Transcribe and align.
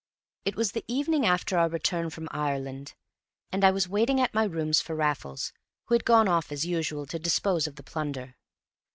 It 0.45 0.55
was 0.55 0.71
the 0.71 0.83
evening 0.87 1.27
after 1.27 1.59
our 1.59 1.69
return 1.69 2.09
from 2.09 2.27
Ireland, 2.31 2.95
and 3.51 3.63
I 3.63 3.69
was 3.69 3.87
waiting 3.87 4.19
at 4.19 4.33
my 4.33 4.45
rooms 4.45 4.81
for 4.81 4.95
Raffles, 4.95 5.53
who 5.85 5.93
had 5.93 6.05
gone 6.05 6.27
off 6.27 6.51
as 6.51 6.65
usual 6.65 7.05
to 7.05 7.19
dispose 7.19 7.67
of 7.67 7.75
the 7.75 7.83
plunder. 7.83 8.35